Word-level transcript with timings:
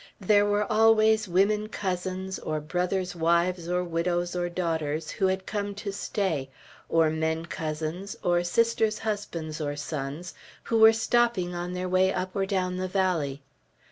There 0.19 0.47
were 0.47 0.63
always 0.65 1.27
women 1.27 1.69
cousins, 1.69 2.39
or 2.39 2.59
brother's 2.59 3.15
wives 3.15 3.69
or 3.69 3.83
widows 3.83 4.35
or 4.35 4.49
daughters, 4.49 5.11
who 5.11 5.27
had 5.27 5.45
come 5.45 5.75
to 5.75 5.93
stay, 5.93 6.49
or 6.89 7.11
men 7.11 7.45
cousins, 7.45 8.15
or 8.23 8.43
sister's 8.43 8.97
husbands 8.97 9.61
or 9.61 9.75
sons, 9.75 10.33
who 10.63 10.79
were 10.79 10.91
stopping 10.91 11.53
on 11.53 11.73
their 11.73 11.87
way 11.87 12.11
up 12.11 12.35
or 12.35 12.47
down 12.47 12.77
the 12.77 12.87
valley. 12.87 13.43